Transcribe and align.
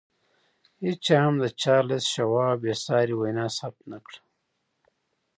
هېچا 0.83 1.17
هم 1.25 1.35
د 1.43 1.45
چارلیس 1.61 2.05
شواب 2.13 2.55
بې 2.63 2.73
ساري 2.85 3.15
وینا 3.17 3.45
ثبت 3.57 3.81
نه 3.91 3.97
کړه 4.05 4.19